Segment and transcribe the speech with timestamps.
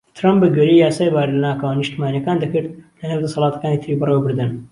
[0.17, 2.69] ترەمپ بە گوێرەی یاسای بارە لەناکاوە نیشتیمانیەکان دەکرد،
[2.99, 4.51] لە نێو دەسەڵاتەکانی تری بەڕێوەبردن.